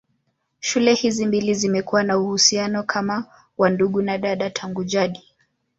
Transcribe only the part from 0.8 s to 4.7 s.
hizi mbili zimekuwa na uhusiano kama wa ndugu na dada